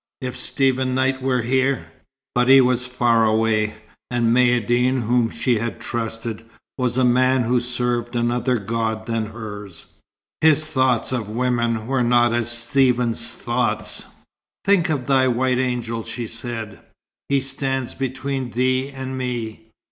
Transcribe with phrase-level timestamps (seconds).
[0.19, 1.91] If Stephen Knight were here
[2.33, 3.75] but he was far away;
[4.09, 6.43] and Maïeddine, whom she had trusted,
[6.75, 9.85] was a man who served another God than hers.
[10.41, 14.05] His thoughts of women were not as Stephen's thoughts.
[14.65, 16.79] "Think of thy white angel," she said.
[17.29, 19.69] "He stands between thee and me."